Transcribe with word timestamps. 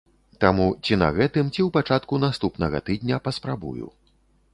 Таму 0.43 0.63
ці 0.85 0.97
на 1.01 1.09
гэтым, 1.17 1.51
ці 1.55 1.61
ў 1.67 1.69
пачатку 1.75 2.19
наступнага 2.25 2.77
тыдня 2.87 3.21
паспрабую. 3.29 3.85